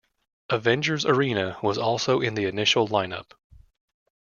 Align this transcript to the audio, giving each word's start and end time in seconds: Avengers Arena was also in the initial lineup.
Avengers 0.49 1.05
Arena 1.05 1.59
was 1.61 1.77
also 1.77 2.21
in 2.21 2.33
the 2.33 2.45
initial 2.45 2.87
lineup. 2.87 3.33